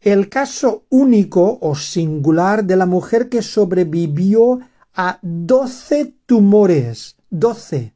El 0.00 0.28
caso 0.28 0.84
único 0.90 1.58
o 1.62 1.74
singular 1.74 2.64
de 2.64 2.76
la 2.76 2.84
mujer 2.84 3.30
que 3.30 3.40
sobrevivió 3.40 4.60
a 4.94 5.18
12 5.22 6.14
tumores. 6.26 7.16
12. 7.30 7.94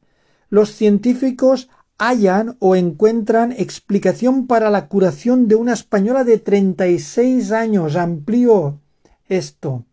Los 0.49 0.71
científicos 0.71 1.69
hallan 1.99 2.55
o 2.59 2.75
encuentran 2.75 3.51
explicación 3.51 4.47
para 4.47 4.69
la 4.71 4.87
curación 4.87 5.47
de 5.47 5.55
una 5.55 5.73
española 5.73 6.23
de 6.23 6.39
36 6.39 7.51
años. 7.51 7.95
Amplío 7.95 8.79
esto. 9.27 9.85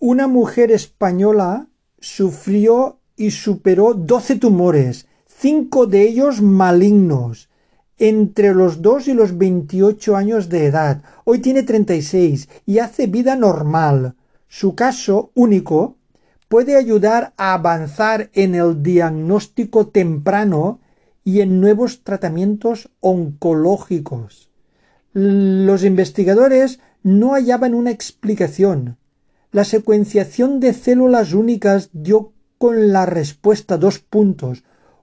Una 0.00 0.26
mujer 0.26 0.72
española 0.72 1.68
sufrió 2.00 2.98
y 3.16 3.30
superó 3.30 3.94
12 3.94 4.36
tumores, 4.36 5.06
cinco 5.26 5.86
de 5.86 6.02
ellos 6.02 6.42
malignos, 6.42 7.48
entre 7.98 8.54
los 8.54 8.82
2 8.82 9.08
y 9.08 9.14
los 9.14 9.38
28 9.38 10.16
años 10.16 10.48
de 10.48 10.66
edad. 10.66 11.02
Hoy 11.24 11.38
tiene 11.38 11.62
36 11.62 12.48
y 12.66 12.78
hace 12.78 13.06
vida 13.06 13.36
normal. 13.36 14.16
Su 14.48 14.74
caso 14.74 15.30
único 15.34 15.96
puede 16.54 16.76
ayudar 16.76 17.32
a 17.36 17.52
avanzar 17.54 18.30
en 18.32 18.54
el 18.54 18.80
diagnóstico 18.80 19.88
temprano 19.88 20.78
y 21.24 21.40
en 21.40 21.60
nuevos 21.60 22.04
tratamientos 22.04 22.90
oncológicos. 23.00 24.50
Los 25.12 25.82
investigadores 25.82 26.78
no 27.02 27.32
hallaban 27.32 27.74
una 27.74 27.90
explicación. 27.90 28.98
La 29.50 29.64
secuenciación 29.64 30.60
de 30.60 30.74
células 30.74 31.32
únicas 31.32 31.90
dio 31.92 32.30
con 32.56 32.92
la 32.92 33.04
respuesta 33.04 33.76
dos 33.76 33.98
puntos. 33.98 34.62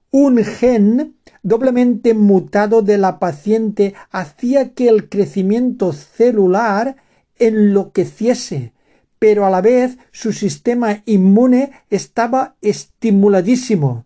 Un 0.10 0.38
gen 0.46 1.18
doblemente 1.44 2.14
mutado 2.14 2.82
de 2.82 2.98
la 2.98 3.20
paciente 3.20 3.94
hacía 4.10 4.70
que 4.70 4.88
el 4.88 5.10
crecimiento 5.10 5.92
celular 5.92 6.96
enloqueciese, 7.40 8.72
pero 9.22 9.46
a 9.46 9.52
la 9.52 9.62
vez 9.62 10.00
su 10.12 10.34
sistema 10.34 11.04
inmune 11.06 11.74
estaba 11.92 12.56
estimuladísimo. 12.60 14.06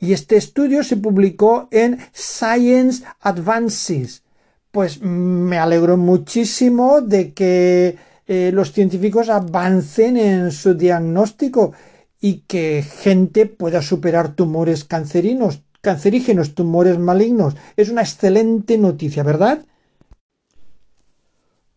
Y 0.00 0.14
este 0.14 0.36
estudio 0.36 0.82
se 0.82 0.96
publicó 0.96 1.68
en 1.70 2.00
Science 2.12 3.04
Advances. 3.20 4.24
Pues 4.72 5.00
me 5.00 5.58
alegro 5.58 5.96
muchísimo 5.96 7.02
de 7.02 7.32
que 7.32 7.96
eh, 8.26 8.50
los 8.52 8.72
científicos 8.72 9.28
avancen 9.28 10.16
en 10.16 10.50
su 10.50 10.74
diagnóstico 10.74 11.72
y 12.20 12.38
que 12.48 12.82
gente 12.82 13.46
pueda 13.46 13.80
superar 13.80 14.34
tumores 14.34 14.84
cancerígenos, 14.84 16.54
tumores 16.56 16.98
malignos. 16.98 17.54
Es 17.76 17.90
una 17.90 18.02
excelente 18.02 18.76
noticia, 18.76 19.22
¿verdad? 19.22 19.64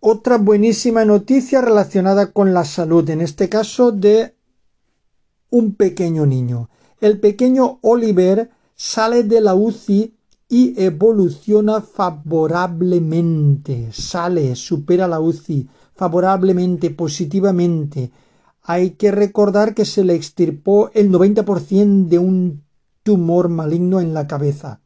Otra 0.08 0.38
buenísima 0.38 1.04
noticia 1.04 1.62
relacionada 1.62 2.32
con 2.32 2.54
la 2.54 2.63
salud, 2.63 3.10
en 3.10 3.22
este 3.22 3.50
caso 3.50 3.91
de 3.91 4.36
un 5.50 5.74
pequeño 5.74 6.28
niño. 6.28 6.70
El 7.02 7.20
pequeño 7.20 7.80
Oliver 7.82 8.52
sale 8.76 9.24
de 9.24 9.41
la 9.41 9.56
UCI 9.56 10.15
y 10.48 10.80
evoluciona 10.80 11.82
favorablemente, 11.82 13.89
sale, 13.94 14.56
supera 14.56 15.08
la 15.08 15.20
UCI 15.20 15.68
favorablemente, 15.96 16.91
positivamente. 16.91 18.12
Hay 18.62 18.91
que 18.91 19.10
recordar 19.10 19.74
que 19.74 19.86
se 19.86 20.04
le 20.04 20.13
extirpó 20.13 20.91
el 20.94 21.12
90% 21.12 22.10
de 22.10 22.20
un 22.20 22.62
tumor 23.02 23.50
maligno 23.50 24.00
en 24.00 24.13
la 24.13 24.28
cabeza. 24.28 24.82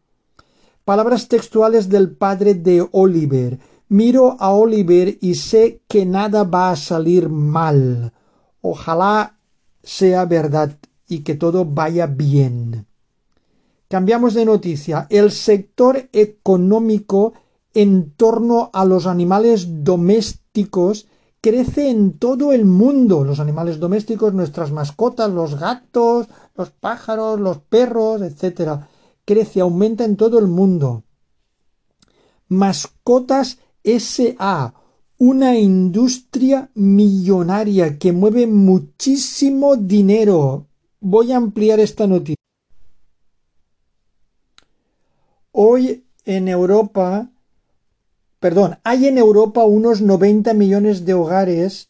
Palabras 0.86 1.27
textuales 1.27 1.89
del 1.89 2.12
padre 2.12 2.53
de 2.53 2.88
Oliver. 2.93 3.60
Miro 3.89 4.38
a 4.39 4.54
Oliver 4.54 5.17
y 5.19 5.34
sé 5.34 5.82
que 5.88 6.06
nada 6.06 6.43
va 6.43 6.69
a 6.69 6.75
salir 6.75 7.28
mal. 7.28 8.13
Ojalá 8.62 9.38
sea 9.82 10.25
verdad 10.25 10.78
y 11.08 11.19
que 11.19 11.34
todo 11.34 11.65
vaya 11.65 12.06
bien. 12.06 12.86
Cambiamos 13.88 14.36
de 14.36 14.45
noticia. 14.45 15.08
El 15.10 15.32
sector 15.32 16.08
económico 16.13 17.34
en 17.73 18.12
torno 18.12 18.69
a 18.73 18.86
los 18.86 19.08
animales 19.08 19.84
domésticos 19.84 21.08
crece 21.41 21.89
en 21.89 22.19
todo 22.19 22.54
el 22.54 22.65
mundo. 22.65 23.23
Los 23.23 23.39
animales 23.39 23.80
domésticos, 23.80 24.36
nuestras 24.36 24.71
mascotas, 24.71 25.32
los 25.32 25.60
gatos, 25.60 26.28
los 26.56 26.69
pájaros, 26.69 27.39
los 27.39 27.58
perros, 27.58 28.21
etc. 28.21 28.82
Crece, 29.25 29.62
aumenta 29.62 30.06
en 30.06 30.15
todo 30.15 30.38
el 30.38 30.45
mundo. 30.45 31.02
Mascotas 32.47 33.58
SA, 33.83 34.73
una 35.17 35.57
industria 35.57 36.69
millonaria 36.75 37.97
que 37.97 38.11
mueve 38.11 38.47
muchísimo 38.47 39.75
dinero. 39.75 40.67
Voy 40.99 41.31
a 41.31 41.37
ampliar 41.37 41.79
esta 41.79 42.07
noticia. 42.07 42.35
Hoy 45.51 46.05
en 46.25 46.47
Europa, 46.47 47.29
perdón, 48.39 48.77
hay 48.83 49.07
en 49.07 49.17
Europa 49.17 49.63
unos 49.65 50.01
90 50.01 50.53
millones 50.53 51.05
de 51.05 51.13
hogares 51.13 51.89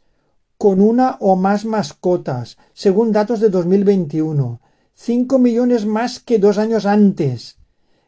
con 0.58 0.82
una 0.82 1.18
o 1.20 1.36
más 1.36 1.66
mascotas, 1.66 2.58
según 2.74 3.12
datos 3.12 3.40
de 3.40 3.50
2021. 3.50 4.60
5 4.96 5.40
millones 5.40 5.86
más 5.86 6.20
que 6.20 6.40
dos 6.40 6.58
años 6.58 6.86
antes 6.86 7.59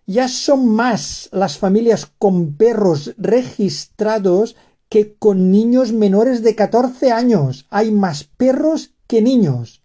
ya 0.05 0.27
son 0.27 0.67
más 0.67 1.29
las 1.31 1.57
familias 1.57 2.11
con 2.17 2.55
perros 2.55 3.13
registrados 3.17 4.55
que 4.89 5.15
con 5.15 5.51
niños 5.51 5.93
menores 5.93 6.43
de 6.43 6.55
14 6.55 7.11
años. 7.11 7.65
Hay 7.69 7.91
más 7.91 8.25
perros 8.25 8.91
que 9.07 9.21
niños. 9.21 9.81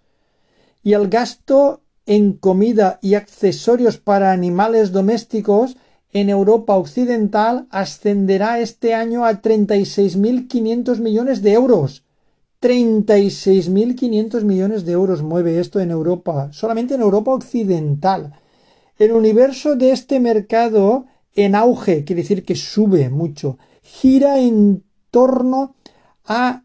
Y 0.82 0.94
el 0.94 1.08
gasto 1.08 1.82
en 2.06 2.32
comida 2.32 2.98
y 3.02 3.14
accesorios 3.14 3.98
para 3.98 4.32
animales 4.32 4.92
domésticos 4.92 5.76
en 6.12 6.30
Europa 6.30 6.76
Occidental 6.76 7.66
ascenderá 7.70 8.60
este 8.60 8.94
año 8.94 9.24
a 9.24 9.42
36.500 9.42 10.98
millones 10.98 11.42
de 11.42 11.52
euros. 11.52 12.04
36.500 12.62 14.42
millones 14.42 14.84
de 14.84 14.92
euros 14.92 15.22
mueve 15.22 15.60
esto 15.60 15.78
en 15.78 15.90
Europa, 15.90 16.48
solamente 16.52 16.94
en 16.94 17.02
Europa 17.02 17.32
Occidental. 17.32 18.40
El 18.98 19.12
universo 19.12 19.76
de 19.76 19.92
este 19.92 20.20
mercado 20.20 21.06
en 21.34 21.54
auge, 21.54 22.04
quiere 22.04 22.22
decir 22.22 22.44
que 22.44 22.54
sube 22.54 23.10
mucho, 23.10 23.58
gira 23.82 24.40
en 24.40 24.84
torno 25.10 25.74
a 26.24 26.64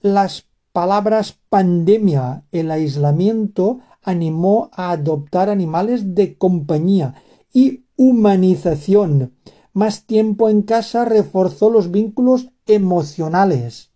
las 0.00 0.46
palabras 0.72 1.38
pandemia. 1.48 2.44
El 2.52 2.70
aislamiento 2.70 3.80
animó 4.02 4.70
a 4.74 4.90
adoptar 4.90 5.48
animales 5.48 6.14
de 6.14 6.36
compañía 6.36 7.14
y 7.52 7.84
humanización. 7.96 9.34
Más 9.72 10.04
tiempo 10.04 10.50
en 10.50 10.62
casa 10.62 11.06
reforzó 11.06 11.70
los 11.70 11.90
vínculos 11.90 12.50
emocionales. 12.66 13.90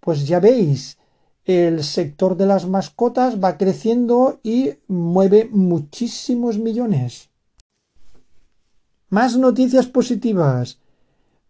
Pues 0.00 0.26
ya 0.26 0.40
veis, 0.40 0.98
el 1.44 1.82
sector 1.82 2.36
de 2.36 2.46
las 2.46 2.66
mascotas 2.66 3.42
va 3.42 3.58
creciendo 3.58 4.38
y 4.42 4.74
mueve 4.86 5.48
muchísimos 5.50 6.58
millones. 6.58 7.30
Más 9.08 9.36
noticias 9.36 9.86
positivas. 9.86 10.78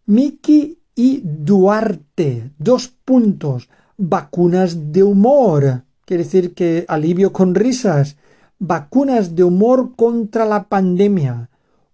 Miki 0.05 0.79
y 0.95 1.21
Duarte. 1.23 2.51
Dos 2.57 2.87
puntos. 2.87 3.69
Vacunas 3.97 4.91
de 4.91 5.03
humor. 5.03 5.83
Quiere 6.05 6.23
decir 6.23 6.53
que 6.53 6.85
alivio 6.87 7.31
con 7.31 7.55
risas. 7.55 8.17
Vacunas 8.59 9.35
de 9.35 9.43
humor 9.43 9.95
contra 9.95 10.45
la 10.45 10.63
pandemia. 10.63 11.49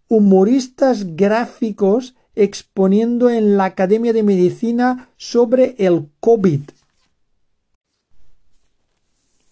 Humoristas 0.07 1.15
gráficos 1.15 2.15
exponiendo 2.33 3.29
en 3.29 3.57
la 3.57 3.65
Academia 3.65 4.13
de 4.13 4.23
Medicina 4.23 5.09
sobre 5.17 5.75
el 5.77 6.09
COVID. 6.19 6.62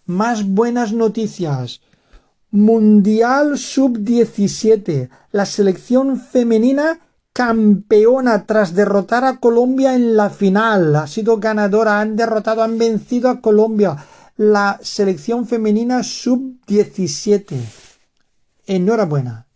Más 0.08 0.48
buenas 0.48 0.94
noticias. 0.94 1.82
Mundial 2.50 3.58
Sub-17. 3.58 5.10
La 5.32 5.44
selección 5.44 6.18
femenina 6.18 7.00
campeona 7.34 8.46
tras 8.46 8.74
derrotar 8.74 9.26
a 9.26 9.38
Colombia 9.38 9.94
en 9.94 10.16
la 10.16 10.30
final. 10.30 10.96
Ha 10.96 11.06
sido 11.06 11.36
ganadora, 11.36 12.00
han 12.00 12.16
derrotado, 12.16 12.62
han 12.62 12.78
vencido 12.78 13.28
a 13.28 13.42
Colombia. 13.42 13.98
La 14.38 14.80
selección 14.80 15.46
femenina 15.46 16.02
Sub-17. 16.02 17.58
Enhorabuena. 18.66 19.46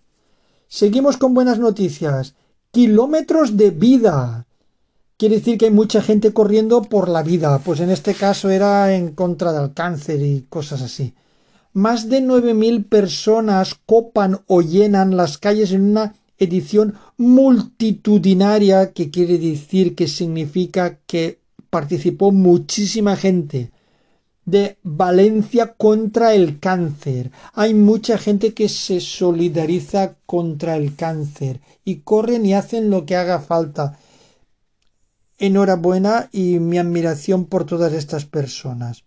Seguimos 0.69 1.17
con 1.17 1.33
buenas 1.33 1.59
noticias. 1.61 2.35
Kilómetros 2.73 3.57
de 3.57 3.71
vida. 3.71 4.47
Quiere 5.23 5.37
decir 5.37 5.57
que 5.57 5.67
hay 5.67 5.71
mucha 5.71 6.03
gente 6.03 6.33
corriendo 6.33 6.83
por 6.83 7.09
la 7.09 7.23
vida. 7.23 7.61
Pues 7.61 7.79
en 7.79 7.91
este 7.91 8.13
caso 8.13 8.51
era 8.51 8.93
en 8.93 9.13
contra 9.13 9.53
del 9.53 9.73
cáncer 9.73 10.21
y 10.21 10.47
cosas 10.49 10.83
así. 10.83 11.15
Más 11.73 12.09
de 12.09 12.21
9.000 12.21 12.89
personas 12.89 13.77
copan 13.87 14.41
o 14.49 14.63
llenan 14.63 15.17
las 15.17 15.39
calles 15.39 15.71
en 15.71 15.83
una 15.83 16.17
edición 16.39 16.95
multitudinaria 17.19 18.91
que 18.93 19.13
quiere 19.13 19.39
decir 19.39 19.95
que 19.95 20.09
significa 20.09 20.99
que 21.07 21.39
participó 21.71 22.33
muchísima 22.33 23.15
gente 23.15 23.71
de 24.45 24.77
Valencia 24.83 25.75
contra 25.75 26.35
el 26.35 26.59
cáncer. 26.59 27.31
Hay 27.53 27.75
mucha 27.75 28.19
gente 28.19 28.55
que 28.55 28.69
se 28.69 29.01
solidariza 29.01 30.17
contra 30.27 30.75
el 30.75 30.97
cáncer 30.97 31.61
y 31.85 31.99
corren 31.99 32.45
y 32.45 32.55
hacen 32.55 32.91
lo 32.91 33.07
que 33.07 33.15
haga 33.15 33.39
falta. 33.39 34.01
Enhorabuena 35.43 36.31
y 36.31 36.61
mi 36.61 36.79
admiración 36.79 37.47
por 37.47 37.65
todas 37.65 37.93
estas 37.95 38.27
personas. 38.27 39.03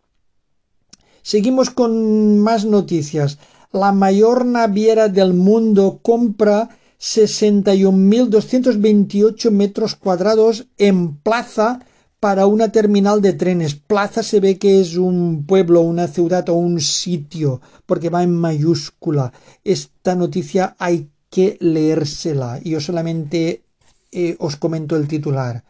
Seguimos 1.21 1.69
con 1.69 2.39
más 2.39 2.65
noticias. 2.65 3.37
La 3.71 3.93
mayor 3.93 4.43
naviera 4.43 5.07
del 5.07 5.33
mundo 5.33 5.99
compra 6.01 6.77
61.228 6.99 9.49
metros 9.49 9.95
cuadrados 9.95 10.65
en 10.77 11.15
plaza 11.15 11.79
para 12.19 12.47
una 12.47 12.69
terminal 12.69 13.21
de 13.21 13.31
trenes. 13.31 13.75
Plaza 13.75 14.21
se 14.21 14.41
ve 14.41 14.57
que 14.57 14.81
es 14.81 14.97
un 14.97 15.45
pueblo, 15.45 15.79
una 15.81 16.09
ciudad 16.09 16.49
o 16.49 16.55
un 16.55 16.81
sitio, 16.81 17.61
porque 17.85 18.09
va 18.09 18.23
en 18.23 18.35
mayúscula. 18.35 19.31
Esta 19.63 20.15
noticia 20.15 20.75
hay 20.79 21.07
que 21.29 21.55
leérsela. 21.61 22.59
Yo 22.59 22.81
solamente 22.81 23.63
eh, 24.11 24.35
os 24.39 24.57
comento 24.57 24.97
el 24.97 25.07
titular. 25.07 25.63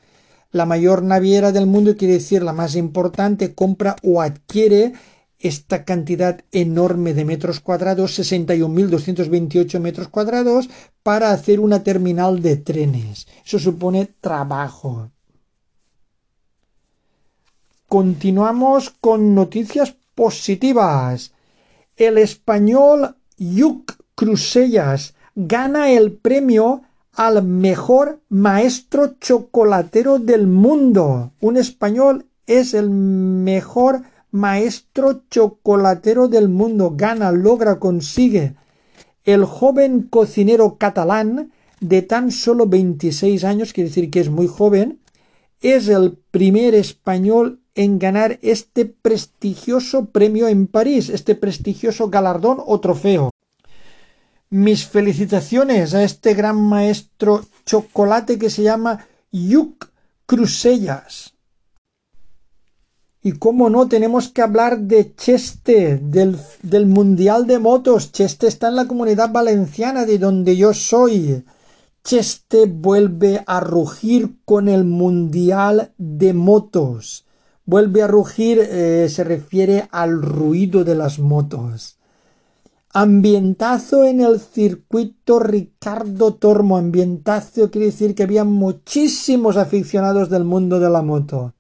La 0.56 0.66
mayor 0.66 1.04
naviera 1.04 1.52
del 1.52 1.66
mundo 1.66 1.98
quiere 1.98 2.14
decir 2.14 2.42
la 2.42 2.54
más 2.54 2.78
importante, 2.78 3.54
compra 3.54 3.98
o 4.04 4.22
adquiere 4.22 4.94
esta 5.38 5.84
cantidad 5.84 6.46
enorme 6.54 7.14
de 7.14 7.26
metros 7.26 7.60
cuadrados, 7.60 8.18
61.228 8.18 9.82
metros 9.82 10.08
cuadrados, 10.08 10.70
para 11.04 11.32
hacer 11.32 11.60
una 11.60 11.84
terminal 11.84 12.42
de 12.42 12.56
trenes. 12.56 13.28
Eso 13.46 13.60
supone 13.60 14.08
trabajo. 14.22 15.12
Continuamos 17.90 18.92
con 19.02 19.36
noticias 19.36 19.94
positivas. 20.16 21.34
El 21.98 22.18
español 22.18 23.18
Yuk 23.38 23.92
Crusellas 24.16 25.16
gana 25.36 25.92
el 25.92 26.14
premio 26.14 26.84
al 27.16 27.44
mejor 27.44 28.20
maestro 28.30 29.16
chocolatero 29.20 30.20
del 30.20 30.48
mundo. 30.48 31.32
Un 31.40 31.58
español 31.58 32.26
es 32.46 32.74
el 32.74 32.90
mejor 32.90 34.02
maestro 34.32 35.22
chocolatero 35.30 36.28
del 36.28 36.50
mundo, 36.50 36.94
gana, 36.96 37.32
logra, 37.32 37.80
consigue. 37.80 38.56
El 39.24 39.46
joven 39.46 40.04
cocinero 40.04 40.78
catalán 40.78 41.52
de 41.80 42.02
tan 42.02 42.32
solo 42.32 42.68
26 42.68 43.44
años, 43.44 43.74
quiere 43.74 43.90
decir 43.90 44.12
que 44.12 44.20
es 44.20 44.30
muy 44.30 44.48
joven, 44.48 45.00
es 45.62 45.88
el 45.88 46.18
primer 46.32 46.76
español 46.76 47.62
en 47.76 47.98
ganar 47.98 48.40
este 48.42 48.86
prestigioso 48.86 50.06
premio 50.06 50.48
en 50.48 50.68
París, 50.68 51.10
este 51.10 51.36
prestigioso 51.36 52.10
galardón 52.10 52.58
o 52.66 52.80
trofeo. 52.80 53.35
Mis 54.50 54.86
felicitaciones 54.86 55.94
a 55.94 56.04
este 56.04 56.34
gran 56.34 56.62
maestro 56.62 57.46
chocolate 57.66 58.38
que 58.38 58.50
se 58.50 58.64
llama 58.64 59.08
Yuk 59.32 59.90
Crusellas. 60.26 61.34
Y 63.26 63.32
cómo 63.32 63.72
no, 63.72 63.88
tenemos 63.88 64.30
que 64.30 64.44
hablar 64.44 64.82
de 64.82 65.16
Cheste, 65.16 65.98
del, 65.98 66.38
del, 66.62 66.86
Mundial 66.86 67.48
de 67.48 67.58
Motos. 67.58 68.12
Cheste 68.12 68.46
está 68.46 68.68
en 68.68 68.76
la 68.76 68.88
comunidad 68.88 69.32
valenciana 69.32 70.06
de 70.06 70.20
donde 70.20 70.56
yo 70.56 70.76
soy. 70.76 71.44
Cheste 72.04 72.68
vuelve 72.68 73.44
a 73.48 73.62
rugir 73.62 74.36
con 74.46 74.70
el 74.70 74.84
Mundial 74.84 75.92
de 75.98 76.34
Motos. 76.34 77.26
Vuelve 77.66 78.04
a 78.04 78.08
rugir, 78.08 78.60
eh, 78.60 79.10
se 79.10 79.24
refiere 79.24 79.88
al 79.90 80.22
ruido 80.22 80.84
de 80.84 80.94
las 80.94 81.18
motos. 81.18 81.98
Ambientazo 82.98 84.06
en 84.06 84.22
el 84.22 84.40
circuito 84.40 85.40
Ricardo 85.40 86.34
Tormo. 86.36 86.78
Ambientazo 86.78 87.70
quiere 87.70 87.88
decir 87.88 88.16
que 88.16 88.24
había 88.24 88.44
muchísimos 88.44 89.58
aficionados 89.58 90.30
del 90.30 90.46
mundo 90.46 90.80
de 90.80 90.90
la 90.90 91.02
moto 91.02 91.54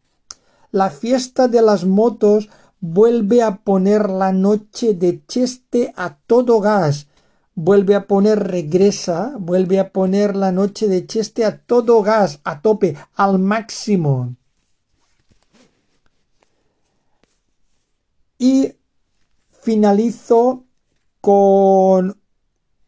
la 0.75 0.89
fiesta 0.89 1.47
de 1.47 1.61
las 1.61 1.85
motos 1.85 2.49
vuelve 2.81 3.41
a 3.41 3.63
poner 3.63 4.09
la 4.09 4.33
noche 4.33 4.93
de 4.93 5.23
Cheste 5.25 5.93
a 5.95 6.17
todo 6.17 6.59
gas. 6.59 7.07
Vuelve 7.53 7.95
a 7.95 8.07
poner 8.07 8.45
regresa, 8.45 9.37
vuelve 9.39 9.79
a 9.79 9.93
poner 9.93 10.35
la 10.35 10.51
noche 10.51 10.89
de 10.89 11.07
Cheste 11.07 11.45
a 11.45 11.59
todo 11.59 12.03
gas, 12.03 12.41
a 12.43 12.61
tope, 12.61 12.97
al 13.15 13.39
máximo. 13.39 14.35
Y 18.37 18.73
finalizo 19.61 20.64
con 21.25 22.17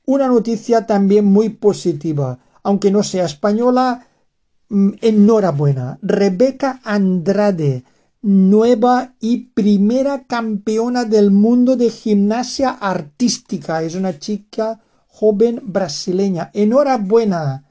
una 0.05 0.27
noticia 0.27 0.85
también 0.85 1.25
muy 1.25 1.49
positiva. 1.49 2.39
Aunque 2.63 2.91
no 2.91 3.01
sea 3.01 3.25
española, 3.25 4.07
Mm, 4.69 4.95
enhorabuena. 5.01 5.97
Rebeca 6.01 6.81
Andrade, 6.83 7.85
nueva 8.21 9.15
y 9.21 9.45
primera 9.53 10.25
campeona 10.25 11.05
del 11.05 11.31
mundo 11.31 11.77
de 11.77 11.89
gimnasia 11.89 12.71
artística. 12.71 13.81
Es 13.83 13.95
una 13.95 14.19
chica 14.19 14.81
joven 15.07 15.61
brasileña. 15.63 16.51
Enhorabuena. 16.53 17.63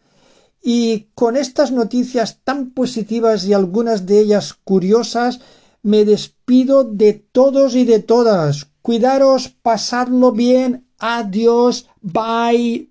Y 0.62 1.08
con 1.14 1.36
estas 1.36 1.70
noticias 1.70 2.40
tan 2.42 2.70
positivas 2.70 3.44
y 3.44 3.52
algunas 3.52 4.06
de 4.06 4.20
ellas 4.20 4.54
curiosas, 4.54 5.40
me 5.82 6.04
despido 6.04 6.82
de 6.82 7.12
todos 7.12 7.76
y 7.76 7.84
de 7.84 8.00
todas. 8.00 8.68
Cuidaros, 8.86 9.48
pasadlo 9.48 10.30
bien. 10.30 10.86
Adiós. 11.00 11.88
Bye. 12.02 12.88